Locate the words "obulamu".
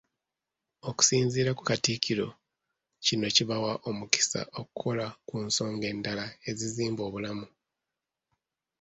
7.07-7.45